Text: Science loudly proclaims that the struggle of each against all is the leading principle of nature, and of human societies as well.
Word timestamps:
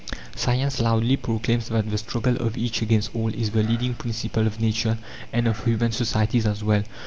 Science 0.35 0.79
loudly 0.79 1.15
proclaims 1.15 1.67
that 1.69 1.87
the 1.87 1.97
struggle 1.99 2.35
of 2.37 2.57
each 2.57 2.81
against 2.81 3.15
all 3.15 3.31
is 3.35 3.51
the 3.51 3.61
leading 3.61 3.93
principle 3.93 4.47
of 4.47 4.59
nature, 4.59 4.97
and 5.31 5.47
of 5.47 5.63
human 5.63 5.91
societies 5.91 6.47
as 6.47 6.63
well. 6.63 6.81